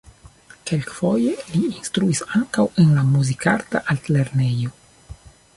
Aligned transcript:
Kelkfoje 0.69 1.33
li 1.51 1.61
instruis 1.67 2.23
ankaŭ 2.39 2.67
en 2.85 2.91
la 2.97 3.07
Muzikarta 3.13 3.85
Altlernejo. 3.95 4.75